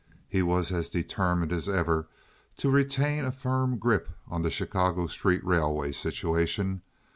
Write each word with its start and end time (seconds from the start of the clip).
He 0.27 0.41
was 0.41 0.71
as 0.71 0.89
determined 0.89 1.53
as 1.53 1.69
ever 1.69 2.07
to 2.57 2.71
retain 2.71 3.23
a 3.23 3.31
firm 3.31 3.77
grip 3.77 4.09
on 4.27 4.41
the 4.41 4.49
Chicago 4.49 5.05
street 5.05 5.45
railway 5.45 5.91
situation. 5.91 6.81